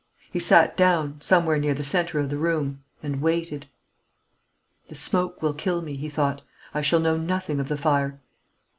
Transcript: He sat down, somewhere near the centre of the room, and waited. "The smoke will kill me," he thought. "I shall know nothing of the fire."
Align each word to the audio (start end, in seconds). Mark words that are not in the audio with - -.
He 0.31 0.39
sat 0.39 0.75
down, 0.75 1.17
somewhere 1.21 1.59
near 1.59 1.75
the 1.75 1.83
centre 1.83 2.17
of 2.17 2.31
the 2.31 2.37
room, 2.37 2.83
and 3.03 3.21
waited. 3.21 3.67
"The 4.87 4.95
smoke 4.95 5.43
will 5.43 5.53
kill 5.53 5.83
me," 5.83 5.95
he 5.95 6.09
thought. 6.09 6.41
"I 6.73 6.81
shall 6.81 6.99
know 6.99 7.17
nothing 7.17 7.59
of 7.59 7.67
the 7.67 7.77
fire." 7.77 8.19